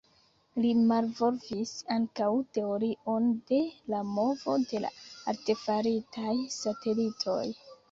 Li 0.63 0.69
malvolvis 0.91 1.73
ankaŭ 1.95 2.29
teorion 2.59 3.29
de 3.53 3.61
la 3.95 4.01
movo 4.15 4.57
de 4.73 4.83
la 4.89 4.93
artefaritaj 5.35 6.37
satelitoj. 6.59 7.41